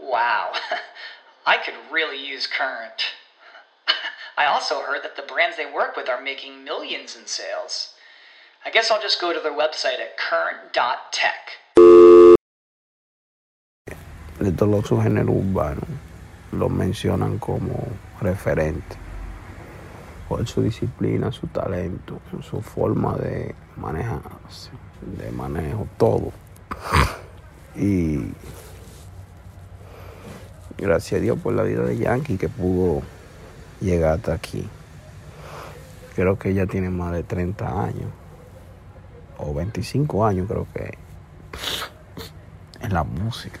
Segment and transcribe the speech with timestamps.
[0.00, 0.52] Wow,
[1.46, 3.02] I could really use Current.
[4.36, 7.94] I also heard that the brands they work with are making millions in sales.
[8.64, 11.58] I guess I'll just go to their website at current.tech.
[14.40, 15.88] urbanos
[16.52, 17.74] lo mencionan como
[18.20, 18.96] referente
[20.28, 26.32] por su disciplina, su talento, su forma de manejarse, de manejo, todo.
[27.74, 28.18] Y
[30.78, 33.02] gracias a Dios por la vida de Yankee que pudo
[33.80, 34.68] llegar hasta aquí.
[36.14, 38.10] Creo que ella tiene más de 30 años,
[39.38, 40.98] o 25 años creo que,
[42.80, 43.60] en la música.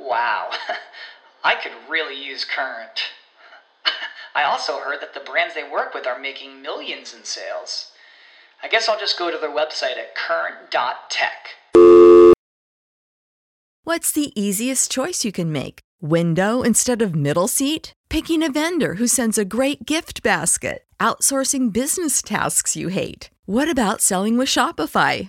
[0.00, 0.50] Wow,
[1.44, 3.12] I could really use Current.
[4.34, 7.92] I also heard that the brands they work with are making millions in sales.
[8.62, 11.56] I guess I'll just go to their website at current.tech.
[13.84, 15.80] What's the easiest choice you can make?
[16.00, 17.92] Window instead of middle seat?
[18.08, 20.84] Picking a vendor who sends a great gift basket?
[21.00, 23.30] Outsourcing business tasks you hate?
[23.46, 25.28] What about selling with Shopify?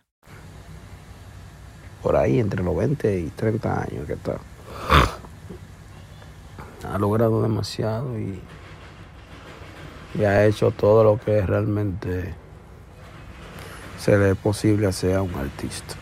[2.01, 4.37] Por ahí entre los 20 y 30 años que está.
[6.91, 8.41] ha logrado demasiado y,
[10.25, 12.33] ha hecho todo lo que realmente
[13.97, 15.95] se le es posible hacer a un artista.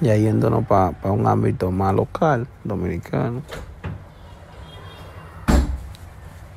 [0.00, 3.42] Y ahí yéndonos para un ámbito más local, dominicano.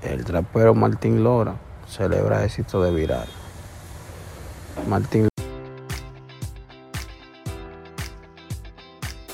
[0.04, 1.56] El trapero Martín Lora
[1.88, 3.28] celebra éxito de viral.
[4.88, 5.31] Martín